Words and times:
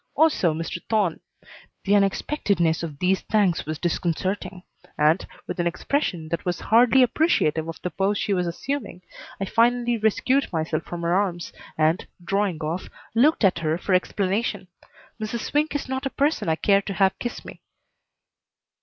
Also 0.15 0.51
Mr. 0.51 0.83
Thorne. 0.89 1.19
The 1.83 1.93
unexpectedness 1.95 2.81
of 2.81 2.97
these 2.97 3.21
thanks 3.21 3.67
was 3.67 3.77
disconcerting 3.77 4.63
and, 4.97 5.23
with 5.45 5.59
an 5.59 5.67
expression 5.67 6.29
that 6.29 6.43
was 6.43 6.59
hardly 6.59 7.03
appreciative 7.03 7.67
of 7.69 7.79
the 7.83 7.91
pose 7.91 8.17
she 8.17 8.33
was 8.33 8.47
assuming, 8.47 9.03
I 9.39 9.45
finally 9.45 9.99
rescued 9.99 10.51
myself 10.51 10.81
from 10.85 11.03
her 11.03 11.13
arms 11.13 11.53
and, 11.77 12.07
drawing 12.23 12.61
off, 12.63 12.89
looked 13.13 13.43
at 13.43 13.59
her 13.59 13.77
for 13.77 13.93
explanation. 13.93 14.69
Mrs. 15.21 15.41
Swink 15.41 15.75
is 15.75 15.87
not 15.87 16.07
a 16.07 16.09
person 16.09 16.49
I 16.49 16.55
care 16.55 16.81
to 16.81 16.93
have 16.93 17.19
kiss 17.19 17.45
me. 17.45 17.61